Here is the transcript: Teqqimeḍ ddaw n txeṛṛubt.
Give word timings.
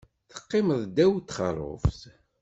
Teqqimeḍ 0.29 0.81
ddaw 0.85 1.11
n 1.19 1.21
txeṛṛubt. 1.21 1.99